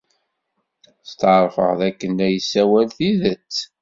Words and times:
Steɛṛfeɣ 1.11 1.71
dakken 1.79 2.11
la 2.17 2.27
yessawal 2.29 2.87
tidet. 2.97 3.55